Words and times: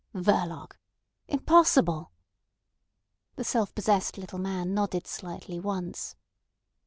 "Verloc! 0.15 0.77
Impossible." 1.27 2.11
The 3.35 3.43
self 3.43 3.75
possessed 3.75 4.17
little 4.17 4.39
man 4.39 4.73
nodded 4.73 5.05
slightly 5.05 5.59
once. 5.59 6.15